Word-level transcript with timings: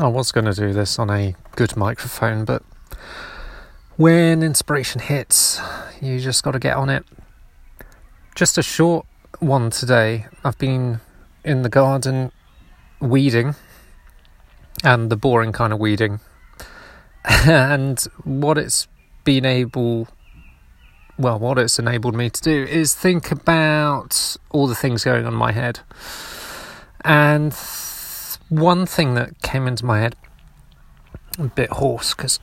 I 0.00 0.06
was 0.06 0.32
going 0.32 0.46
to 0.46 0.54
do 0.54 0.72
this 0.72 0.98
on 0.98 1.10
a 1.10 1.34
good 1.56 1.76
microphone, 1.76 2.46
but 2.46 2.62
when 3.98 4.42
inspiration 4.42 4.98
hits, 4.98 5.60
you 6.00 6.18
just 6.20 6.42
got 6.42 6.52
to 6.52 6.58
get 6.58 6.74
on 6.74 6.88
it. 6.88 7.04
Just 8.34 8.56
a 8.56 8.62
short 8.62 9.04
one 9.40 9.68
today. 9.68 10.24
I've 10.42 10.56
been 10.56 11.00
in 11.44 11.60
the 11.60 11.68
garden 11.68 12.32
weeding, 12.98 13.56
and 14.82 15.10
the 15.10 15.16
boring 15.16 15.52
kind 15.52 15.70
of 15.70 15.78
weeding. 15.78 16.20
and 17.46 18.00
what 18.24 18.56
it's 18.56 18.88
been 19.24 19.44
able, 19.44 20.08
well, 21.18 21.38
what 21.38 21.58
it's 21.58 21.78
enabled 21.78 22.14
me 22.14 22.30
to 22.30 22.40
do 22.40 22.64
is 22.64 22.94
think 22.94 23.30
about 23.30 24.38
all 24.48 24.66
the 24.66 24.74
things 24.74 25.04
going 25.04 25.26
on 25.26 25.34
in 25.34 25.38
my 25.38 25.52
head. 25.52 25.80
And 27.04 27.54
one 28.50 28.84
thing 28.84 29.14
that 29.14 29.40
came 29.40 29.66
into 29.66 29.86
my 29.86 30.00
head, 30.00 30.16
a 31.38 31.44
bit 31.44 31.70
hoarse 31.70 32.14
because 32.14 32.38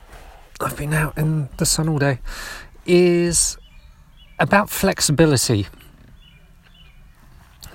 I've 0.60 0.76
been 0.76 0.94
out 0.94 1.18
in 1.18 1.50
the 1.58 1.66
sun 1.66 1.88
all 1.88 2.00
day, 2.00 2.20
is 2.86 3.58
about 4.40 4.70
flexibility. 4.70 5.68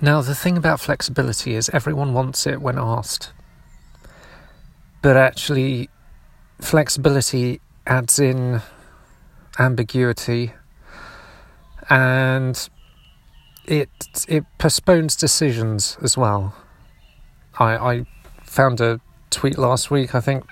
Now, 0.00 0.20
the 0.22 0.34
thing 0.34 0.56
about 0.56 0.80
flexibility 0.80 1.54
is 1.54 1.68
everyone 1.68 2.12
wants 2.12 2.46
it 2.46 2.60
when 2.60 2.78
asked. 2.78 3.32
But 5.02 5.16
actually, 5.16 5.90
flexibility 6.60 7.60
adds 7.86 8.18
in 8.18 8.62
ambiguity 9.58 10.52
and 11.90 12.68
it 13.66 13.90
it 14.28 14.44
postpones 14.58 15.14
decisions 15.16 15.98
as 16.00 16.16
well. 16.16 16.54
I, 17.58 17.76
I 17.76 18.06
found 18.52 18.82
a 18.82 19.00
tweet 19.30 19.56
last 19.56 19.90
week, 19.90 20.14
I 20.14 20.20
think, 20.20 20.44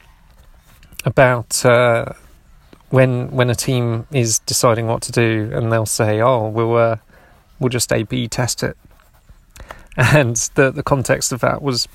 about 1.05 1.65
uh, 1.67 2.15
when 2.89 3.31
when 3.31 3.51
a 3.51 3.55
team 3.55 4.07
is 4.11 4.39
deciding 4.41 4.87
what 4.87 5.03
to 5.03 5.13
do, 5.13 5.51
and 5.53 5.71
they'll 5.71 5.85
say, 5.85 6.21
"Oh, 6.21 6.49
we'll 6.49 6.77
uh, 6.77 6.97
we'll 7.59 7.69
just 7.69 7.93
A/B 7.93 8.27
test 8.29 8.63
it," 8.63 8.77
and 9.97 10.37
the 10.55 10.71
the 10.71 10.83
context 10.83 11.31
of 11.31 11.41
that 11.41 11.61
was 11.61 11.89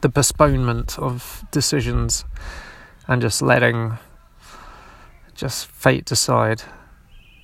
the 0.00 0.08
postponement 0.08 0.98
of 0.98 1.44
decisions 1.50 2.24
and 3.06 3.20
just 3.20 3.42
letting 3.42 3.98
just 5.34 5.66
fate 5.66 6.06
decide. 6.06 6.62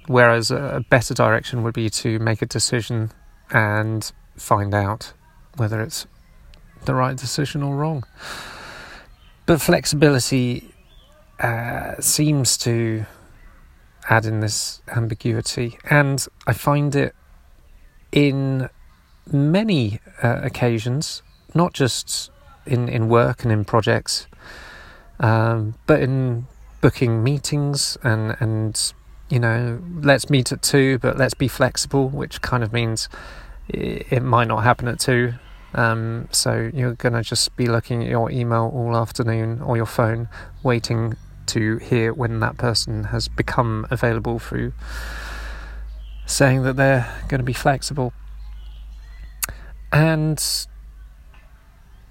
Whereas 0.06 0.50
a 0.50 0.84
better 0.91 1.14
direction 1.14 1.62
would 1.62 1.72
be 1.72 1.88
to 1.88 2.19
make 2.19 2.42
a 2.42 2.47
decision 2.47 3.10
and 3.50 4.12
find 4.36 4.74
out 4.74 5.14
whether 5.56 5.80
it's 5.80 6.06
the 6.84 6.94
right 6.94 7.16
decision 7.16 7.62
or 7.62 7.77
wrong. 7.77 8.04
But 9.46 9.60
flexibility 9.60 10.70
uh, 11.41 12.00
seems 12.00 12.56
to 12.58 13.04
add 14.08 14.26
in 14.26 14.41
this 14.41 14.82
ambiguity, 14.94 15.78
and 15.88 16.26
I 16.46 16.52
find 16.52 16.94
it 16.94 17.14
in 18.12 18.68
many 19.30 20.00
uh, 20.22 20.41
occasions, 20.42 21.22
not 21.54 21.72
just 21.72 22.30
in, 22.66 22.88
in 22.88 23.08
work 23.08 23.42
and 23.42 23.52
in 23.52 23.64
projects, 23.64 24.26
um, 25.20 25.74
but 25.86 26.00
in 26.00 26.46
booking 26.80 27.24
meetings 27.24 27.96
and 28.02 28.36
and 28.41 28.92
you 29.30 29.41
know 29.41 29.82
let's 30.02 30.28
meet 30.28 30.52
at 30.52 30.62
two, 30.62 30.98
but 30.98 31.16
let's 31.16 31.34
be 31.34 31.48
flexible, 31.48 32.08
which 32.08 32.42
kind 32.42 32.62
of 32.62 32.72
means 32.72 33.08
it, 33.69 34.06
it 34.10 34.22
might 34.22 34.48
not 34.48 34.64
happen 34.64 34.88
at 34.88 34.98
two 34.98 35.34
um, 35.75 36.28
so 36.30 36.70
you're 36.72 36.94
going 36.94 37.14
to 37.14 37.22
just 37.22 37.56
be 37.56 37.67
looking 37.67 38.03
at 38.03 38.08
your 38.08 38.30
email 38.30 38.70
all 38.75 38.97
afternoon 38.97 39.61
or 39.61 39.77
your 39.77 39.86
phone, 39.86 40.28
waiting 40.62 41.16
to 41.47 41.78
hear 41.78 42.12
when 42.12 42.41
that 42.41 42.56
person 42.56 43.05
has 43.05 43.28
become 43.28 43.87
available 43.91 44.38
through 44.38 44.72
saying 46.26 46.62
that 46.62 46.76
they're 46.76 47.06
going 47.28 47.38
to 47.38 47.44
be 47.44 47.53
flexible. 47.53 48.12
And 49.93 50.43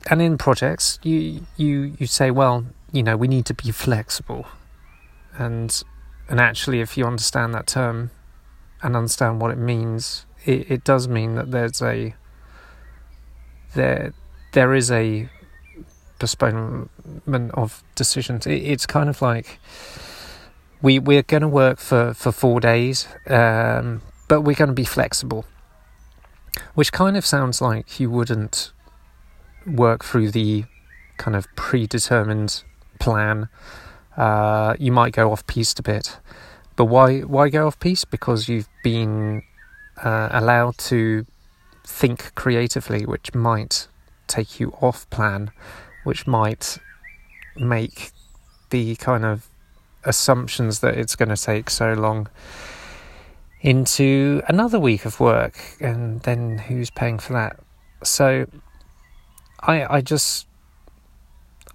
and 0.09 0.21
in 0.21 0.37
projects, 0.37 0.99
you 1.03 1.45
you 1.57 1.95
you 1.97 2.07
say, 2.07 2.31
well, 2.31 2.65
you 2.91 3.03
know, 3.03 3.17
we 3.17 3.27
need 3.27 3.45
to 3.47 3.53
be 3.53 3.71
flexible, 3.71 4.45
and 5.37 5.83
and 6.29 6.39
actually, 6.39 6.81
if 6.81 6.97
you 6.97 7.05
understand 7.05 7.53
that 7.53 7.67
term 7.67 8.11
and 8.81 8.95
understand 8.95 9.41
what 9.41 9.51
it 9.51 9.57
means, 9.57 10.25
it, 10.45 10.69
it 10.71 10.83
does 10.83 11.07
mean 11.07 11.35
that 11.35 11.51
there's 11.51 11.81
a 11.81 12.15
there 13.73 14.13
there 14.53 14.73
is 14.73 14.91
a 14.91 15.29
postponement 16.19 17.51
of 17.53 17.83
decisions. 17.95 18.47
It, 18.47 18.63
it's 18.63 18.85
kind 18.85 19.09
of 19.09 19.21
like 19.21 19.59
we 20.81 20.99
we're 20.99 21.23
going 21.23 21.41
to 21.41 21.47
work 21.47 21.79
for 21.79 22.13
for 22.13 22.31
four 22.31 22.59
days, 22.59 23.07
um, 23.27 24.01
but 24.27 24.41
we're 24.41 24.55
going 24.55 24.69
to 24.69 24.73
be 24.73 24.85
flexible, 24.85 25.45
which 26.75 26.91
kind 26.91 27.17
of 27.17 27.25
sounds 27.25 27.61
like 27.61 27.99
you 27.99 28.09
wouldn't 28.09 28.71
work 29.65 30.03
through 30.03 30.31
the 30.31 30.65
kind 31.17 31.35
of 31.35 31.47
predetermined 31.55 32.63
plan. 32.99 33.49
Uh, 34.17 34.75
you 34.79 34.91
might 34.91 35.13
go 35.13 35.31
off 35.31 35.45
piste 35.47 35.79
a 35.79 35.83
bit, 35.83 36.19
but 36.75 36.85
why 36.85 37.21
why 37.21 37.49
go 37.49 37.67
off 37.67 37.79
piste? 37.79 38.11
Because 38.11 38.47
you've 38.47 38.69
been 38.83 39.43
uh, 40.03 40.29
allowed 40.31 40.77
to 40.77 41.25
think 41.85 42.33
creatively, 42.35 43.05
which 43.05 43.33
might 43.33 43.87
take 44.27 44.59
you 44.59 44.75
off 44.81 45.09
plan, 45.09 45.51
which 46.03 46.25
might 46.25 46.77
make 47.55 48.11
the 48.69 48.95
kind 48.95 49.25
of 49.25 49.47
assumptions 50.03 50.79
that 50.79 50.97
it's 50.97 51.15
going 51.15 51.29
to 51.29 51.37
take 51.37 51.69
so 51.69 51.93
long 51.93 52.27
into 53.61 54.41
another 54.47 54.79
week 54.79 55.05
of 55.05 55.19
work, 55.19 55.57
and 55.79 56.21
then 56.21 56.57
who's 56.57 56.89
paying 56.89 57.17
for 57.19 57.33
that? 57.33 57.59
So, 58.03 58.47
I 59.61 59.97
I 59.97 60.01
just 60.01 60.47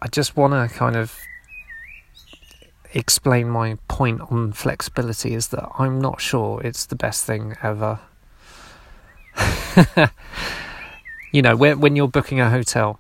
I 0.03 0.09
just 0.09 0.37
want 0.37 0.53
to 0.53 0.75
kind 0.77 0.97
of 0.97 1.19
explain 2.95 3.49
my 3.49 3.77
point 3.89 4.21
on 4.31 4.53
flexibility 4.53 5.35
is 5.35 5.49
that 5.49 5.69
I'm 5.79 6.01
not 6.01 6.21
sure 6.21 6.61
it's 6.63 6.87
the 6.87 6.97
best 6.97 7.25
thing 7.25 7.57
ever. 7.63 8.01
you 11.33 11.43
know, 11.43 11.57
when, 11.57 11.81
when 11.81 11.97
you're 11.97 12.09
booking 12.09 12.41
a 12.41 12.51
hotel, 12.51 12.99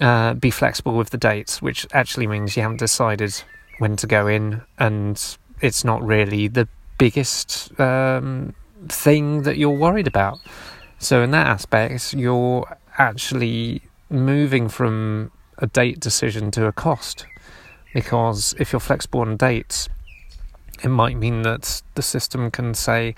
uh, 0.00 0.34
be 0.34 0.50
flexible 0.50 0.96
with 0.96 1.10
the 1.10 1.18
dates, 1.18 1.60
which 1.60 1.86
actually 1.92 2.26
means 2.26 2.56
you 2.56 2.62
haven't 2.62 2.78
decided 2.78 3.42
when 3.78 3.96
to 3.96 4.06
go 4.06 4.26
in, 4.26 4.62
and 4.78 5.36
it's 5.60 5.84
not 5.84 6.02
really 6.02 6.48
the 6.48 6.68
biggest 6.98 7.78
um, 7.80 8.54
thing 8.88 9.42
that 9.42 9.56
you're 9.56 9.70
worried 9.70 10.06
about. 10.06 10.38
So, 10.98 11.22
in 11.22 11.30
that 11.30 11.46
aspect, 11.46 12.12
you're 12.14 12.78
actually 12.96 13.82
moving 14.10 14.68
from 14.68 15.30
a 15.58 15.66
date 15.66 16.00
decision 16.00 16.50
to 16.52 16.66
a 16.66 16.72
cost. 16.72 17.26
Because 17.94 18.54
if 18.58 18.72
you're 18.72 18.80
flexible 18.80 19.20
on 19.20 19.36
dates, 19.36 19.88
it 20.82 20.88
might 20.88 21.16
mean 21.16 21.42
that 21.42 21.82
the 21.94 22.02
system 22.02 22.50
can 22.50 22.74
say, 22.74 23.14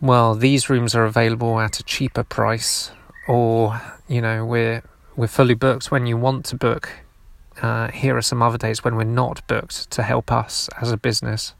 well, 0.00 0.34
these 0.34 0.70
rooms 0.70 0.94
are 0.94 1.04
available 1.04 1.60
at 1.60 1.78
a 1.78 1.82
cheaper 1.82 2.24
price, 2.24 2.90
or 3.28 3.80
you 4.08 4.20
know, 4.20 4.44
we're 4.44 4.82
we're 5.16 5.26
fully 5.26 5.54
booked 5.54 5.90
when 5.90 6.06
you 6.06 6.16
want 6.16 6.44
to 6.46 6.56
book. 6.56 6.90
Uh, 7.60 7.88
here 7.88 8.16
are 8.16 8.22
some 8.22 8.40
other 8.40 8.56
days 8.56 8.82
when 8.82 8.96
we're 8.96 9.04
not 9.04 9.46
booked 9.46 9.90
to 9.90 10.02
help 10.02 10.32
us 10.32 10.70
as 10.80 10.90
a 10.90 10.96
business, 10.96 11.54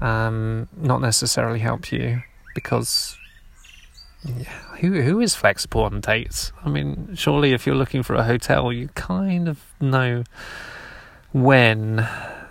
um, 0.00 0.68
not 0.74 1.02
necessarily 1.02 1.58
help 1.58 1.92
you 1.92 2.22
because 2.54 3.18
yeah, 4.24 4.44
who 4.80 5.00
who 5.02 5.20
is 5.20 5.34
flexible 5.34 5.82
on 5.82 6.00
dates? 6.00 6.52
I 6.64 6.68
mean, 6.68 7.14
surely 7.14 7.52
if 7.52 7.66
you're 7.66 7.76
looking 7.76 8.02
for 8.02 8.14
a 8.14 8.24
hotel, 8.24 8.72
you 8.72 8.88
kind 8.94 9.48
of 9.48 9.62
know 9.80 10.24
when. 11.32 12.06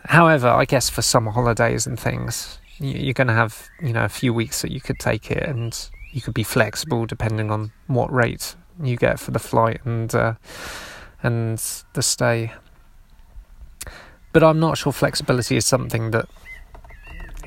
However, 0.05 0.47
I 0.47 0.63
guess 0.63 0.89
for 0.89 1.01
summer 1.01 1.31
holidays 1.31 1.85
and 1.85 1.99
things, 1.99 2.59
you're 2.79 3.13
going 3.13 3.27
to 3.27 3.33
have 3.33 3.69
you 3.81 3.93
know 3.93 4.05
a 4.05 4.09
few 4.09 4.33
weeks 4.33 4.61
that 4.61 4.71
you 4.71 4.81
could 4.81 4.99
take 4.99 5.31
it, 5.31 5.43
and 5.43 5.89
you 6.11 6.21
could 6.21 6.33
be 6.33 6.43
flexible 6.43 7.05
depending 7.05 7.51
on 7.51 7.71
what 7.87 8.11
rate 8.11 8.55
you 8.81 8.95
get 8.95 9.19
for 9.19 9.31
the 9.31 9.39
flight 9.39 9.81
and 9.85 10.13
uh, 10.13 10.33
and 11.23 11.57
the 11.93 12.01
stay. 12.01 12.53
But 14.33 14.43
I'm 14.43 14.59
not 14.59 14.77
sure 14.77 14.91
flexibility 14.91 15.57
is 15.57 15.65
something 15.65 16.11
that 16.11 16.27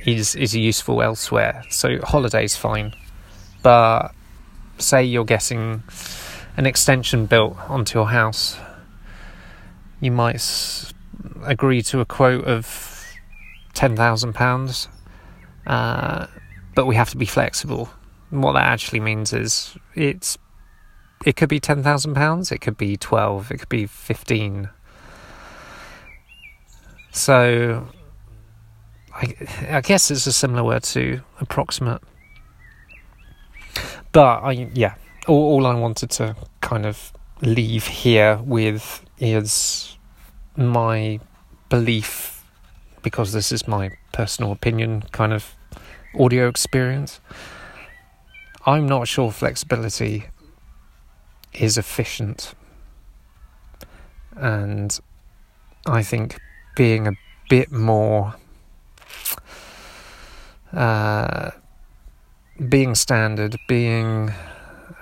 is 0.05 0.35
is 0.35 0.55
useful 0.55 1.03
elsewhere. 1.03 1.63
So 1.71 2.01
holidays 2.03 2.57
fine, 2.57 2.95
but 3.63 4.13
say 4.79 5.05
you're 5.05 5.25
getting 5.25 5.83
an 6.57 6.67
extension 6.67 7.27
built 7.27 7.57
onto 7.69 7.99
your 7.99 8.09
house, 8.09 8.59
you 10.01 10.11
might 10.11 10.93
agree 11.45 11.83
to 11.83 12.01
a 12.01 12.05
quote 12.05 12.45
of 12.45 13.07
ten 13.75 13.95
thousand 13.95 14.35
pounds 14.35 14.89
uh, 15.67 16.27
but 16.75 16.87
we 16.87 16.95
have 16.97 17.11
to 17.11 17.17
be 17.17 17.27
flexible. 17.27 17.89
And 18.31 18.43
what 18.43 18.53
that 18.53 18.67
actually 18.67 19.01
means 19.01 19.33
is 19.33 19.77
it's 19.95 20.39
it 21.27 21.37
could 21.37 21.49
be 21.49 21.61
ten 21.61 21.83
thousand 21.83 22.15
pounds, 22.15 22.53
it 22.53 22.61
could 22.61 22.77
be 22.77 22.97
twelve, 22.97 23.51
it 23.51 23.59
could 23.59 23.69
be 23.69 23.87
fifteen. 23.87 24.71
So, 27.13 27.89
I, 29.13 29.35
I 29.69 29.81
guess 29.81 30.11
it's 30.13 30.27
a 30.27 30.33
similar 30.33 30.63
word 30.63 30.85
to 30.85 31.21
approximate. 31.41 32.03
But 34.13 34.39
I, 34.45 34.71
yeah, 34.75 34.95
all, 35.27 35.55
all 35.55 35.67
I 35.67 35.75
wanted 35.75 36.11
to 36.13 36.37
kind 36.61 36.87
of 36.87 37.13
leave 37.43 37.87
here 37.87 38.39
with 38.45 39.05
is 39.19 39.99
my 40.57 41.21
belief, 41.69 42.40
because 43.03 43.33
this 43.33 43.53
is 43.53 43.67
my 43.67 43.91
personal 44.13 44.53
opinion, 44.53 45.03
kind 45.13 45.33
of 45.33 45.55
audio 46.19 46.49
experience. 46.49 47.21
I'm 48.67 48.87
not 48.87 49.09
sure 49.09 49.31
flexibility 49.31 50.27
is 51.53 51.79
efficient. 51.79 52.55
And 54.37 54.99
I 55.87 56.03
think 56.03 56.39
being 56.77 57.07
a 57.07 57.13
bit 57.49 57.73
more 57.73 58.35
uh, 60.73 61.51
being 62.69 62.95
standard, 62.95 63.57
being 63.67 64.33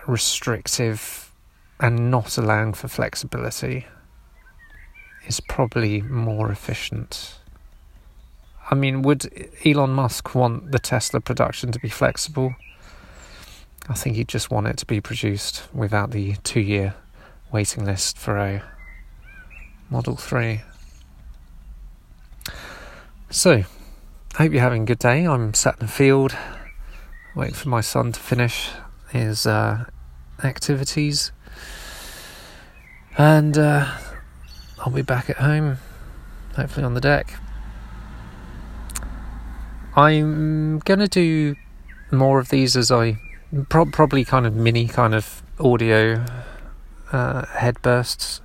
restrictive, 0.07 1.31
and 1.81 2.11
not 2.11 2.39
allowing 2.39 2.73
for 2.73 2.89
flexibility 2.89 3.87
is 5.27 5.41
probably 5.41 6.01
more 6.03 6.51
efficient. 6.51 7.39
I 8.71 8.75
mean, 8.75 9.03
would 9.03 9.51
Elon 9.65 9.91
Musk 9.91 10.35
want 10.35 10.73
the 10.73 10.79
Tesla 10.79 11.21
production 11.21 11.73
to 11.73 11.79
be 11.79 11.89
flexible? 11.89 12.55
I 13.89 13.95
think 13.95 14.17
he'd 14.17 14.29
just 14.29 14.51
want 14.51 14.67
it 14.67 14.77
to 14.79 14.87
be 14.87 15.01
produced 15.01 15.63
without 15.73 16.11
the 16.11 16.37
two 16.45 16.61
year 16.61 16.95
waiting 17.51 17.87
list 17.87 18.19
for 18.19 18.37
a 18.37 18.63
Model 19.89 20.17
3. 20.17 20.61
So, 23.31 23.53
I 23.53 24.43
hope 24.43 24.53
you're 24.53 24.61
having 24.61 24.83
a 24.83 24.87
good 24.87 24.99
day. 24.99 25.27
I'm 25.27 25.55
sat 25.55 25.81
in 25.81 25.87
the 25.87 25.93
field, 25.93 26.37
waiting 27.35 27.55
for 27.55 27.71
my 27.71 27.81
son 27.81 28.13
to 28.13 28.21
finish 28.21 28.71
his 29.11 29.47
uh, 29.47 29.87
activities. 30.45 31.33
And 33.17 33.57
uh, 33.57 33.91
I'll 34.79 34.93
be 34.93 35.03
back 35.03 35.31
at 35.31 35.39
home, 35.39 35.79
hopefully 36.55 36.85
on 36.85 36.93
the 36.93 37.01
deck. 37.01 37.33
I'm 39.99 40.79
going 40.79 41.01
to 41.01 41.09
do 41.09 41.57
more 42.13 42.39
of 42.39 42.51
these 42.51 42.77
as 42.77 42.93
I 42.93 43.19
pro- 43.69 43.87
probably 43.87 44.25
kind 44.25 44.47
of 44.47 44.55
mini 44.55 44.87
kind 44.87 45.13
of 45.13 45.43
audio 45.59 46.25
uh, 47.11 47.45
head 47.47 47.83
bursts, 47.83 48.41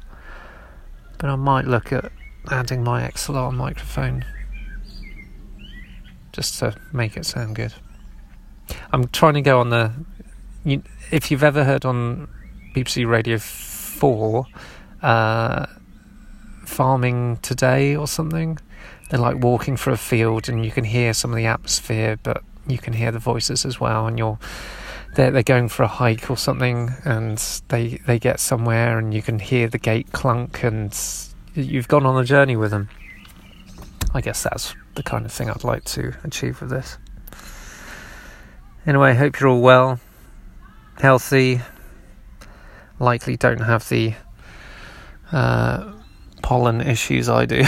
but 1.20 1.30
I 1.30 1.36
might 1.36 1.66
look 1.66 1.94
at 1.94 2.12
adding 2.50 2.84
my 2.84 3.08
XLR 3.08 3.54
microphone 3.54 4.26
just 6.32 6.58
to 6.58 6.76
make 6.92 7.16
it 7.18 7.26
sound 7.28 7.56
good. 7.56 7.76
I'm 8.92 9.08
trying 9.10 9.36
to 9.36 9.42
go 9.42 9.60
on 9.60 9.70
the. 9.70 9.94
You, 10.66 10.82
if 11.12 11.30
you've 11.30 11.44
ever 11.44 11.66
heard 11.66 11.86
on 11.86 12.30
BBC 12.76 13.08
Radio 13.08 13.38
4, 13.38 14.48
uh, 15.04 15.68
Farming 16.66 17.38
Today 17.44 17.96
or 17.96 18.08
something, 18.08 18.58
they're 19.13 19.21
like 19.21 19.44
walking 19.44 19.77
through 19.77 19.94
a 19.94 19.98
field 19.98 20.50
and 20.50 20.65
you 20.65 20.71
can 20.71 20.83
hear 20.83 21.13
some 21.13 21.30
of 21.30 21.38
the 21.38 21.45
atmosphere, 21.45 22.18
but 22.24 22.44
you 22.65 22.80
can 22.80 22.94
hear 22.94 23.12
the 23.12 23.19
voices 23.19 23.63
as 23.63 23.80
well, 23.80 24.07
and 24.07 24.18
you're 24.18 24.39
they're 25.13 25.30
they're 25.30 25.44
going 25.44 25.69
for 25.69 25.83
a 25.83 25.88
hike 25.88 26.31
or 26.31 26.36
something, 26.36 26.89
and 27.06 27.38
they 27.68 28.00
they 28.07 28.18
get 28.18 28.39
somewhere, 28.39 28.98
and 28.98 29.13
you 29.13 29.21
can 29.21 29.38
hear 29.38 29.68
the 29.68 29.77
gate 29.77 30.12
clunk, 30.13 30.63
and 30.63 30.98
you've 31.54 31.88
gone 31.88 32.07
on 32.07 32.19
a 32.19 32.25
journey 32.25 32.56
with 32.56 32.71
them. 32.71 32.89
I 34.15 34.21
guess 34.21 34.42
that's 34.42 34.74
the 34.95 35.04
kind 35.04 35.27
of 35.27 35.31
thing 35.31 35.48
I'd 35.48 35.63
like 35.63 35.83
to 35.83 36.16
achieve 36.24 36.59
with 36.59 36.71
this. 36.71 36.98
Anyway, 38.88 39.13
hope 39.13 39.39
you're 39.39 39.50
all 39.50 39.62
well, 39.62 40.00
healthy. 40.98 41.62
Likely 42.98 43.38
don't 43.38 43.62
have 43.62 43.88
the 43.89 44.16
uh, 45.31 45.94
pollen 46.42 46.81
issues 46.81 47.30
I 47.30 47.45
do, 47.45 47.62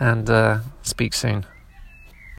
and 0.00 0.28
uh, 0.28 0.58
speak 0.82 1.14
soon. 1.14 1.46